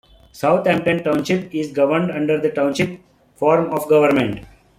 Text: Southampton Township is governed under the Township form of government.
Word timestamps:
Southampton 0.31 1.03
Township 1.03 1.53
is 1.53 1.71
governed 1.71 2.09
under 2.09 2.39
the 2.41 2.49
Township 2.49 2.99
form 3.35 3.71
of 3.71 3.87
government. 3.87 4.43